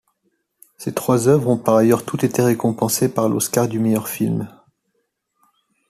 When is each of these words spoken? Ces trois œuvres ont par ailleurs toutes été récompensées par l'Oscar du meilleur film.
Ces 0.79 0.95
trois 0.95 1.27
œuvres 1.27 1.49
ont 1.51 1.59
par 1.59 1.75
ailleurs 1.75 2.03
toutes 2.05 2.23
été 2.23 2.41
récompensées 2.41 3.07
par 3.07 3.29
l'Oscar 3.29 3.67
du 3.67 3.77
meilleur 3.77 4.07
film. 4.07 4.47